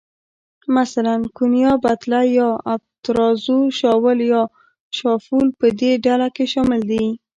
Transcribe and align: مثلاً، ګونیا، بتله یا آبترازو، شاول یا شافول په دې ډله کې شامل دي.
مثلاً، 0.75 1.15
ګونیا، 1.37 1.71
بتله 1.83 2.21
یا 2.37 2.49
آبترازو، 2.73 3.57
شاول 3.79 4.19
یا 4.33 4.41
شافول 4.99 5.47
په 5.59 5.67
دې 5.79 5.91
ډله 6.05 6.27
کې 6.35 6.45
شامل 6.53 6.81
دي. 6.91 7.05